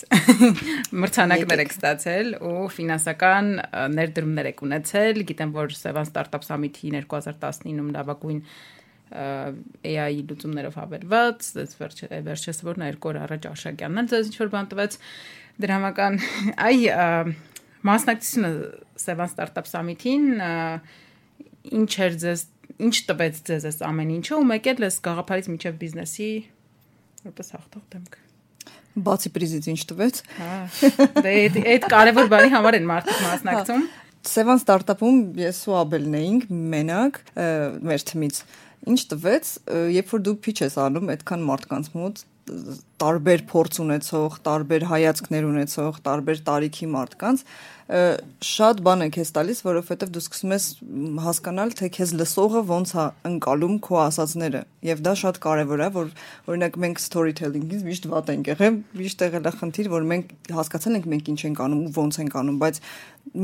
Մրցանակներ 1.04 1.62
եք 1.64 1.74
ստացել 1.76 2.32
ու 2.50 2.64
ֆինանսական 2.74 3.52
ներդրումներ 3.94 4.50
եք 4.52 4.64
ունեցել։ 4.68 5.22
Գիտեմ, 5.30 5.52
որ 5.58 5.76
Sevan 5.78 6.10
Startup 6.10 6.48
Summit-ի 6.48 6.90
2019-ում 6.98 7.92
լավագույն 7.94 8.42
AI 9.12 10.24
լուծումներով 10.28 10.78
հավելված, 10.82 11.50
դες 11.58 11.78
վերջը 11.80 12.10
վերջես 12.28 12.64
որ 12.68 12.82
օր 13.12 13.20
առաջ 13.24 13.48
Աշակյանն 13.54 14.02
էլ 14.04 14.10
ձեզ 14.12 14.32
ինչ 14.32 14.38
որ 14.42 14.52
բան 14.56 14.70
տվեց 14.74 14.98
դրամական 15.64 16.20
այ 16.68 16.78
մասնակցությունը 17.88 18.52
Sevan 18.98 19.32
Startup 19.32 19.68
Summit-ին 19.70 20.28
ինչ 21.78 21.92
էր 22.08 22.18
ձեզ 22.24 22.46
ինչ 22.88 22.96
տվեց 23.10 23.42
ձեզ 23.48 23.68
այս 23.72 23.80
ամեն 23.88 24.14
ինչը 24.18 24.38
ու 24.38 24.48
մեկ 24.52 24.72
էլ 24.74 24.88
էս 24.88 24.98
գաղափարից 25.08 25.48
միջև 25.54 25.78
բիզնեսի 25.82 26.32
որպես 27.28 27.54
հաղթող 27.56 27.86
դեմք 27.96 28.18
բացի 29.08 29.32
պրիզից 29.38 29.70
ինչ 29.74 29.82
տվեց 29.92 30.20
հա 30.38 30.52
դե 31.26 31.64
այդ 31.74 31.88
կարևոր 31.94 32.30
բանի 32.34 32.54
համար 32.54 32.78
են 32.82 32.88
մարդիկ 32.92 33.24
մասնակցում 33.28 33.88
Sevan 34.28 34.60
Startup-ում 34.60 35.20
ես 35.40 35.60
ու 35.70 35.76
Աբելն 35.80 36.16
էինք 36.20 36.48
մենակ 36.74 37.20
մեր 37.88 38.06
թիմից 38.10 38.40
ինչ 38.88 39.00
տվեց 39.12 39.54
երբ 39.98 40.12
որ 40.16 40.26
դու 40.28 40.36
pitch 40.46 40.64
ես 40.68 40.78
անում 40.86 41.14
այդքան 41.18 41.48
մարդկանց 41.48 41.94
մոտ 41.98 42.26
տարբեր 43.02 43.42
փորձ 43.50 43.80
ունեցող, 43.84 44.36
տարբեր 44.46 44.84
հայացքներ 44.88 45.48
ունեցող, 45.48 45.98
տարբեր 46.06 46.38
տարիքի 46.48 46.88
մարդկանց 46.94 47.44
շատ 48.48 48.80
բան 48.84 49.04
է 49.06 49.08
քեզ 49.16 49.30
տալիս, 49.36 49.60
որովհետև 49.64 50.10
դու 50.16 50.24
սկսում 50.24 50.54
ես 50.56 50.66
հասկանալ, 51.24 51.74
թե 51.80 51.90
քեզ 51.98 52.14
լսողը 52.20 52.64
ոնց 52.72 52.94
է 52.98 53.06
ընկալում 53.30 53.76
քո 53.88 54.00
ասածները։ 54.04 54.64
Եվ 54.88 55.04
դա 55.08 55.14
շատ 55.24 55.40
կարևոր 55.44 55.84
է, 55.86 55.90
որ 55.98 56.10
օրինակ 56.52 56.80
մենք 56.84 57.04
storytelling-ից 57.04 57.86
միշտ 57.88 58.10
վատ 58.12 58.32
ենք 58.36 58.52
եղել, 58.52 58.80
միշտ 59.00 59.24
եղել 59.28 59.48
է 59.48 59.54
խնդիր, 59.62 59.92
որ 59.96 60.08
մենք 60.12 60.34
հասկացել 60.58 60.98
ենք 61.00 61.08
մենք 61.16 61.32
ինչ 61.32 61.40
ենք 61.48 61.62
անում 61.68 61.86
ու 61.88 61.94
ոնց 61.96 62.20
ենք 62.28 62.38
անում, 62.44 62.60
բայց 62.64 62.82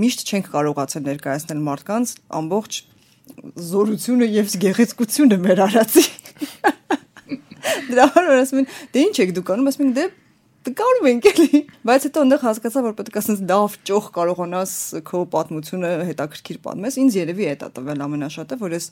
միշտ 0.04 0.28
չենք 0.28 0.52
կարողացել 0.54 1.08
ներկայացնել 1.08 1.64
մարդկանց 1.72 2.18
ամբողջ 2.44 2.84
զորությունը 3.70 4.28
եւ 4.34 4.56
գեղեցկությունը 4.64 5.40
մեր 5.44 5.64
արածի 5.68 6.04
Դրա 7.90 8.06
համար 8.16 8.40
ասում 8.42 8.62
են, 8.64 8.68
դե 8.94 9.04
ինչ 9.08 9.16
եք 9.24 9.32
դուք 9.38 9.52
անում, 9.54 9.68
ասում 9.72 9.84
են, 9.86 9.92
դե 9.98 10.06
կարում 10.64 11.08
ենք 11.10 11.26
էլի 11.28 11.60
բայց 11.84 12.06
հետո 12.08 12.22
այնտեղ 12.24 12.44
հասկացա 12.44 12.82
որ 12.86 12.94
պետք 12.96 13.18
է 13.18 13.20
ասես 13.20 13.40
դավ 13.50 13.74
ճոխ 13.90 14.06
կարողանաս 14.16 14.74
քո 15.10 15.20
պատմությունը 15.34 15.90
հետաքրքիր 16.08 16.60
պատմես 16.64 16.98
ինձ 17.04 17.18
երևի 17.20 17.48
է 17.52 17.56
դա 17.60 17.70
տվել 17.76 18.04
ամենաշատը 18.06 18.58
որ 18.64 18.76
ես 18.78 18.88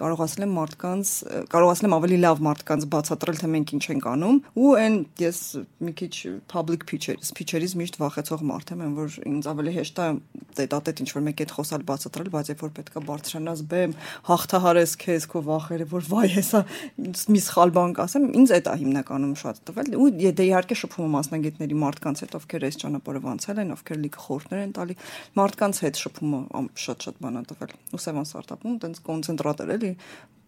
կարողացել 0.00 0.44
եմ 0.44 0.52
մարդկանց 0.58 1.12
կարողացել 1.54 1.88
եմ 1.88 1.96
ավելի 1.98 2.18
լավ 2.24 2.42
մարդկանց 2.48 2.86
բացատրել 2.92 3.40
թե 3.40 3.50
մենք 3.54 3.72
ինչ 3.78 3.84
ենք 3.88 4.08
անում 4.12 4.40
ու 4.58 4.74
այն 4.84 4.98
ես 5.22 5.40
մի 5.88 5.92
քիչ 6.02 6.14
public 6.52 6.84
pitcher 6.90 7.16
pitcher-ից 7.38 7.76
միշտ 7.80 7.98
վախեցող 8.04 8.44
մարդ 8.52 8.74
եմ 8.76 8.98
որ 8.98 9.18
ինձ 9.32 9.48
ավելի 9.48 9.74
հեշտ 9.78 10.02
է 10.04 10.10
տետատետ 10.58 11.02
ինչ 11.04 11.10
որ 11.16 11.24
մեկ 11.28 11.42
այդ 11.44 11.54
խոսալ 11.56 11.84
բացատրել 11.88 12.30
բայց 12.34 12.50
երբ 12.52 12.62
որ 12.66 12.72
պետքա 12.78 13.02
բարձրանաս 13.08 13.62
բեմ 13.72 13.94
հաղթահարես 14.28 14.94
քեզ 15.04 15.26
քո 15.32 15.42
վախերը 15.48 15.88
որ 15.92 16.08
վայ 16.08 16.26
հեսա 16.34 16.62
մի 16.98 17.42
սխալ 17.48 17.74
բան 17.78 17.94
կասեմ 17.98 18.26
ինձ 18.42 18.54
է 18.58 18.60
հիմնականում 18.82 19.34
շատ 19.38 19.60
տվել 19.68 19.94
ու 19.98 20.08
դե 20.18 20.48
իհարկե 20.48 20.78
շփ 20.82 20.97
շփումը 20.98 21.14
մասնագետների 21.14 21.76
մարդկանց 21.78 22.20
հետ, 22.24 22.32
ովքեր 22.38 22.64
այս 22.66 22.76
ճանապարհով 22.82 23.26
անցել 23.30 23.58
են, 23.62 23.70
ովքեր 23.74 23.98
լիքը 24.02 24.22
խորհուրդներ 24.24 24.62
են 24.64 24.72
տալի, 24.74 24.96
մարդկանց 25.38 25.80
հետ 25.84 26.00
շփումը 26.02 26.40
շատ-շատ 26.82 27.20
բան 27.22 27.38
է 27.38 27.42
տվել։ 27.48 27.74
Ու 27.94 28.00
Սևան 28.02 28.26
ստարտափում 28.26 28.78
տենց 28.82 29.00
կոնցենտրատ 29.06 29.62
էր 29.62 29.72
էլի 29.78 29.92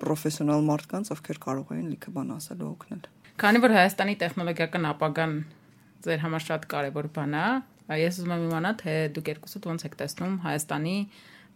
պրոֆեսիոնալ 0.00 0.66
մարդկանց, 0.70 1.12
ովքեր 1.14 1.40
կարող 1.46 1.70
էին 1.70 1.88
լիքը 1.94 2.14
բան 2.18 2.32
ասել 2.34 2.60
ու 2.66 2.70
օգնել։ 2.70 3.02
Քանի 3.40 3.60
որ 3.60 3.74
Հայաստանի 3.78 4.14
տեխնոլոգիական 4.20 4.88
ապագան 4.90 5.34
ձեր 6.00 6.20
համար 6.24 6.44
շատ 6.50 6.66
կարևոր 6.70 7.06
բան 7.14 7.36
է, 7.40 7.46
ես 8.00 8.18
ուզում 8.20 8.34
եմ 8.34 8.44
իմանալ, 8.50 8.74
թե 8.80 8.94
դուք 9.14 9.30
երկուսդ 9.30 9.68
ոնց 9.70 9.84
եք 9.86 9.94
տեսնում 10.00 10.34
Հայաստանի 10.46 10.96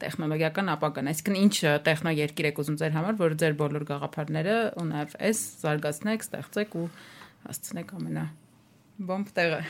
տեխնոլոգիական 0.05 0.71
ապագան, 0.75 1.11
այսինքն 1.15 1.41
ինչ 1.45 1.57
տեխնո 1.87 2.15
երկիր 2.19 2.49
եք 2.51 2.63
ուզում 2.65 2.79
ձեր 2.83 2.97
համար, 2.99 3.19
որ 3.23 3.37
ձեր 3.45 3.59
բոլոր 3.63 3.89
գաղափարները 3.95 4.57
ու 4.83 4.87
նաև 4.91 5.19
այս 5.31 5.45
զարգացնեք, 5.65 6.27
ստեղծեք 6.29 6.79
ու 6.83 6.89
հասցնեք 7.45 7.95
ամենա 7.95 8.27
բոմբ 9.03 9.33
տեղը։ 9.35 9.63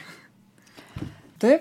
Դե 1.45 1.53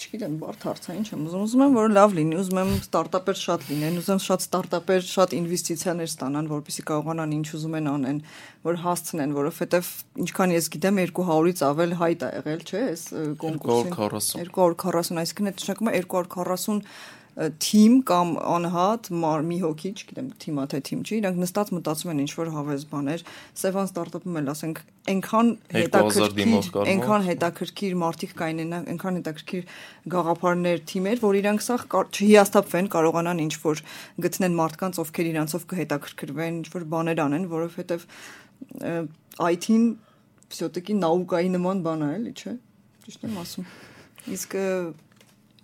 չգիտեմ, 0.00 0.36
բարդ 0.40 0.64
հարց 0.64 0.86
է, 0.88 0.94
ինչ 0.96 1.08
եմ 1.12 1.24
ուզում, 1.28 1.42
ուզում 1.44 1.62
եմ, 1.64 1.74
որ 1.76 1.90
լավ 1.92 2.14
լինի, 2.16 2.36
ուզում 2.40 2.60
եմ 2.60 2.70
ստարտափեր 2.78 3.38
շատ 3.40 3.66
լինեն, 3.68 3.98
ուզում 4.00 4.14
եմ 4.16 4.22
շատ 4.24 4.44
ստարտափեր, 4.46 5.02
շատ 5.10 5.34
ինվեստիցիաներ 5.40 6.10
ստանան, 6.10 6.48
որպեսզի 6.54 6.84
կարողանան 6.90 7.34
ինչ 7.36 7.46
ուզում 7.58 7.76
են 7.80 7.90
անեն, 7.90 8.20
որ 8.64 8.80
հասցնեն, 8.84 9.34
որովհետև 9.36 9.90
ինչքան 10.24 10.54
ես 10.56 10.70
գիտեմ 10.76 11.00
200-ից 11.04 11.62
ավել 11.68 11.94
հայտ 12.00 12.24
է 12.24 12.32
եղել, 12.40 12.64
չէ՞, 12.64 12.82
այս 12.90 13.04
կոնկուրսին։ 13.44 14.50
240, 14.56 15.20
այսինքն 15.20 15.50
այդ 15.50 15.60
նշանակում 15.60 15.90
է 15.90 16.00
240 16.00 16.84
թիմ 17.39 17.95
կամ 18.07 18.29
անհատ 18.47 19.07
մի 19.11 19.57
հոգի, 19.59 19.89
չգիտեմ, 19.91 20.27
թիմա 20.39 20.65
թե 20.71 20.79
թիմ 20.87 20.99
չի, 21.03 21.15
իրանք 21.19 21.39
նստած 21.41 21.71
մտածում 21.75 22.11
են 22.13 22.21
ինչ 22.23 22.31
որ 22.31 22.51
հավես 22.53 22.85
բաներ։ 22.91 23.23
Սևան 23.59 23.89
ստարտափում 23.89 24.37
էլ 24.39 24.51
ասենք, 24.53 24.79
այնքան 25.11 25.49
հետաքրքիր, 25.75 26.69
այնքան 26.95 27.25
հետաքրքիր 27.27 27.97
մարդիկ 28.05 28.35
կային, 28.39 28.73
այնքան 28.79 29.19
հետաքրքիր 29.19 29.67
գաղափարներ, 30.15 30.79
թիմեր, 30.95 31.21
որ 31.25 31.39
իրանք 31.43 31.65
սա 31.67 31.77
չհիաստափվեն, 32.15 32.89
կարողանան 32.95 33.43
ինչ 33.45 33.53
որ 33.65 33.83
գտնեն 34.23 34.55
մարդկանց, 34.63 34.99
ովքեր 35.03 35.29
իրանցով 35.35 35.67
կհետաքրքրվեն, 35.75 36.59
ինչ 36.63 36.67
որ 36.71 36.87
բաներ 36.95 37.23
անեն, 37.25 37.49
որովհետև 37.51 38.07
IT-ին 39.43 39.89
всё-таки 40.55 40.95
նաուկայի 41.03 41.49
նման 41.51 41.83
բան 41.83 42.05
է, 42.05 42.09
էլի, 42.15 42.31
չէ՞։ 42.39 42.53
Ճիշտ 43.05 43.25
եմ 43.27 43.39
ասում։ 43.43 43.65
Իսկ 44.35 44.55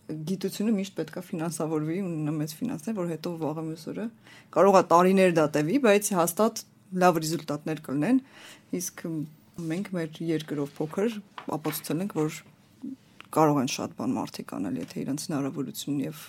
գիտությունը 0.06 0.72
միշտ 0.76 0.94
պետքա 0.96 1.22
ֆինանսավորվի, 1.26 1.96
ունենա 2.06 2.34
մեծ 2.36 2.52
ֆինանսներ, 2.60 2.94
որ 2.96 3.08
հետո 3.10 3.32
վաղը 3.40 3.64
մյուս 3.66 3.86
օրը 3.92 4.04
կարող 4.56 4.76
է 4.78 4.82
տարիներ 4.92 5.32
դա 5.36 5.46
տևի, 5.56 5.80
բայց 5.86 6.10
հաստատ 6.16 6.62
լավ 7.02 7.18
ռեզուլտատներ 7.22 7.82
կլինեն։ 7.86 8.20
Իսկ 8.76 9.02
մենք 9.66 9.90
մեր 9.96 10.20
երկրով 10.30 10.72
փոքր 10.76 11.18
ապացուցել 11.56 12.04
ենք, 12.06 12.16
որ 12.20 12.38
կարող 13.36 13.60
են 13.64 13.70
շատ 13.75 13.96
բան 13.98 14.16
մարդիկ 14.16 14.54
անել, 14.56 14.80
եթե 14.84 15.02
իրենց 15.02 15.26
հնարավորություն 15.26 15.98
եւ 16.06 16.25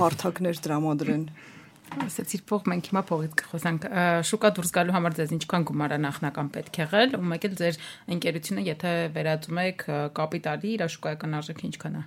հարթակներ 0.00 0.60
տրամադրեն 0.64 1.24
Ասացիր 1.90 2.42
փող 2.46 2.68
մենք 2.70 2.88
հիմա 2.90 3.02
փողից 3.08 3.34
կխոսանք։ 3.40 3.86
Շուկա 4.30 4.50
դուրս 4.56 4.72
գալու 4.76 4.94
համար 4.94 5.16
ձեզ 5.18 5.34
ինչքան 5.36 5.66
գումար 5.70 5.96
նախնական 6.06 6.50
պետք 6.54 6.78
է 6.78 6.82
եղել, 6.84 7.18
ու 7.18 7.28
մեկ 7.34 7.46
էլ 7.50 7.58
ձեր 7.60 7.78
ընկերությունը, 8.14 8.64
եթե 8.70 8.94
վերածում 9.18 9.62
եք 9.66 9.86
կապիտալի, 10.20 10.74
իր 10.78 10.88
շուկայական 10.94 11.38
արժեքը 11.40 11.70
ինչքան 11.70 12.00
է 12.00 12.02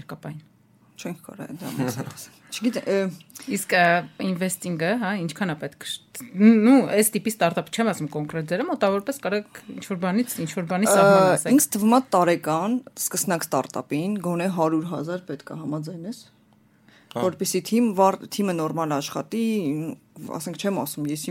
ներկապային։ 0.00 0.44
Չենք 0.96 1.18
կարող 1.26 1.50
դա 1.60 1.70
մասնավորել։ 1.76 2.22
Չգիտեմ, 2.56 3.10
իսկ 3.52 3.72
ինվեստինգը, 4.26 4.90
հա, 5.02 5.10
ինչքան 5.26 5.52
է 5.52 5.56
պետք։ 5.60 5.88
Նու, 6.40 6.76
այս 6.94 7.10
տիպի 7.16 7.32
ստարտափ 7.34 7.68
չեմ 7.74 7.90
ասում 7.92 8.08
կոնկրետ 8.14 8.48
ձերը, 8.52 8.66
մոտավորապես 8.70 9.20
կարող 9.26 9.60
ինչ 9.74 9.84
որ 9.90 10.00
բանից, 10.06 10.36
ինչ 10.46 10.50
որ 10.56 10.68
բանի 10.70 10.88
սահման 10.92 11.26
ասեք։ 11.34 11.52
Ինձ 11.52 11.68
թվում 11.76 11.96
է 11.96 12.00
տարեկան 12.16 12.78
սկսնակ 13.02 13.46
ստարտափին 13.50 14.16
գոնե 14.24 14.48
100.000 14.56 15.26
պետք 15.28 15.52
է 15.52 15.58
համաձայնես 15.66 16.22
որպեսի 17.22 17.60
թիմ 17.68 17.86
թիմը 18.36 18.54
նորմալ 18.56 18.94
աշխատի, 18.96 19.44
ասենք 20.36 20.60
չեմ 20.62 20.80
ասում, 20.82 21.06
ես 21.12 21.24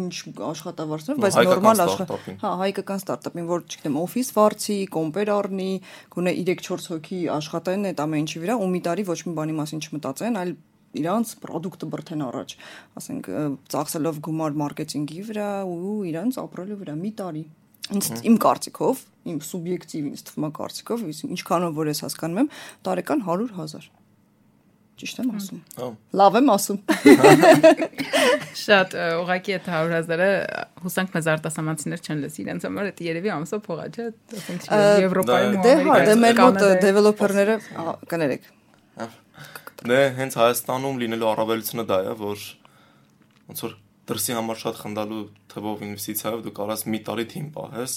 ինչ 0.00 0.14
աշխատավարձով, 0.48 1.20
բայց 1.24 1.38
նորմալ 1.50 1.82
աշխատի։ 1.84 2.34
Հա, 2.40 2.50
հայկական 2.60 3.02
ստարտափին, 3.02 3.46
որ 3.50 3.64
չգիտեմ, 3.66 4.00
օֆիս 4.00 4.32
վարձի, 4.38 4.78
կոմպեր 4.96 5.32
առնի, 5.36 5.70
գոնե 6.14 6.34
3-4 6.50 6.90
հոգի 6.94 7.20
աշխատեն 7.36 7.88
այդ 7.90 8.02
ամեն 8.06 8.26
ինչի 8.26 8.42
վրա, 8.44 8.58
ու 8.60 8.68
մի 8.70 8.82
տարի 8.86 9.06
ոչ 9.10 9.20
մի 9.26 9.34
բանի 9.40 9.56
մասին 9.60 9.84
չմտածեն, 9.86 10.40
այլ 10.40 10.52
իրանց 11.00 11.32
product-ը 11.44 11.86
բրթեն 11.90 12.22
առաջ, 12.26 12.54
ասենք 12.98 13.30
ծախսելով 13.70 14.16
գումար 14.26 14.56
մարքեթինգի 14.58 15.20
վրա 15.30 15.50
ու 15.70 15.96
իրանց 16.10 16.38
ապրելու 16.42 16.78
վրա 16.80 16.96
մի 16.98 17.12
տարի 17.20 17.44
ինձ 17.90 18.10
իմ 18.26 18.36
կարծիքով, 18.42 19.00
իմ 19.30 19.38
սուբյեկտիվ 19.46 20.10
ինձ 20.10 20.22
թվում 20.28 20.46
է 20.46 20.50
կարծիքով, 20.58 21.06
ինչքանով 21.36 21.78
որ 21.80 21.90
ես 21.90 22.02
հասկանում 22.06 22.42
եմ, 22.42 22.50
տարեկան 22.86 23.24
100.000 23.26 23.99
Ճիշտ 25.00 25.20
եմ 25.22 25.30
ասում։ 25.38 25.60
Հա։ 25.80 25.86
Լավ 26.20 26.36
եմ 26.40 26.50
ասում։ 26.54 26.78
Շատ 28.60 28.96
ուղղակի 29.00 29.54
այդ 29.56 29.68
100.000-ը 29.70 30.30
հուսանք 30.84 31.14
մեզ 31.16 31.28
արտասահմանցիներ 31.34 32.02
չեն 32.04 32.20
լսի, 32.24 32.40
իրենց 32.44 32.66
համար 32.68 32.90
դա 32.90 33.06
երևի 33.06 33.32
ամսո 33.36 33.60
փողա 33.64 33.86
չէ, 33.90 34.06
ասենք 34.40 34.66
Եվրոպայում 35.00 35.56
Դե 35.64 35.74
հա, 35.88 35.98
դե 36.10 36.16
մեր 36.20 36.40
մոտ 36.40 36.60
դեվելոպերները 36.84 37.56
կներեք։ 38.12 38.48
Դե 39.80 40.00
հենց 40.20 40.36
Հայաստանում 40.40 41.00
լինելու 41.00 41.28
առավելությունը 41.30 41.84
դա 41.88 41.98
է, 42.04 42.16
որ 42.20 42.42
ոնց 43.50 43.62
որ 43.64 43.76
դրսի 44.10 44.34
համար 44.36 44.58
շատ 44.60 44.80
խնդալու 44.80 45.22
թվով 45.54 45.84
ինվեստիցիայով 45.86 46.42
դու 46.44 46.52
կարաս 46.60 46.84
մի 46.90 47.00
տարի 47.06 47.24
թիմ 47.30 47.46
պահես, 47.54 47.94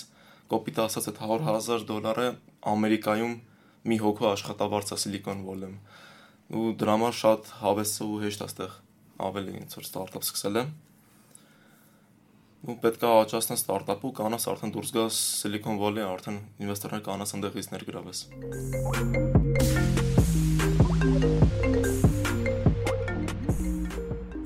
կոպիտ 0.53 0.79
ասած 0.83 1.10
այդ 1.12 1.19
100.000 1.27 1.86
դոլարը 1.89 2.27
Ամերիկայում 2.74 3.33
մի 3.91 3.98
հոգու 4.03 4.29
աշխատավարձ 4.29 4.93
է 4.95 4.98
Silicon 5.03 5.43
Valley-ում։ 5.43 5.75
Ու 6.52 6.74
դրա 6.76 6.96
համար 6.98 7.16
շատ 7.20 7.52
հավես 7.62 7.92
ու 8.04 8.16
հեշտ 8.24 8.42
է 8.44 8.48
այդտեղ 8.48 8.74
ավելի 9.24 9.54
ոնց 9.60 9.78
որ 9.78 9.86
ստարտափ 9.88 10.26
սկսել 10.28 10.60
եմ 10.64 10.74
ու 12.64 12.78
պետք 12.80 13.02
է 13.04 13.08
աճացնես 13.12 13.60
ստարտափը 13.60 14.06
ու 14.08 14.14
կանաս 14.20 14.46
արդեն 14.52 14.72
դուրս 14.72 14.92
գաս 14.96 15.16
Silicon 15.44 15.80
Valley, 15.82 16.04
արդեն 16.08 16.38
ինվեստորներ 16.64 17.02
կանաս 17.04 17.34
այնտեղից 17.36 17.68
ներգրավես։ 17.74 18.22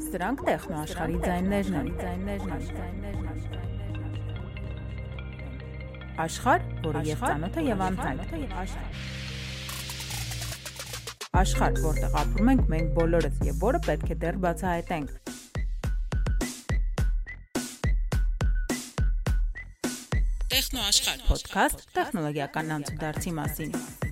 Սրանք 0.07 0.41
տեխնոաշխարհի 0.49 1.21
ձայներն 1.27 1.77
են, 1.77 1.91
ձայներն 2.01 2.57
են։ 2.57 3.07
Աշխարհ, 6.25 6.65
որը 6.87 7.05
եւ 7.11 7.21
ծանոթ 7.21 7.61
է 7.61 7.67
եւ 7.67 7.85
անհայտ։ 7.91 9.16
Աշխարհ, 11.37 11.75
որտեղ 11.83 12.15
ապրում 12.17 12.47
ենք 12.53 12.69
մենք 12.71 12.87
բոլորս 12.95 13.35
եւ 13.45 13.59
որը 13.61 13.81
պետք 13.85 14.13
է 14.13 14.17
դեռ 14.23 14.39
բացահայտենք։ 14.45 15.11
Տեխնոաշխարհ, 20.55 21.23
ոդքասթ 21.29 21.87
տեխնոլոգիական 21.99 22.75
անցուդարձի 22.79 23.37
մասին։ 23.37 24.06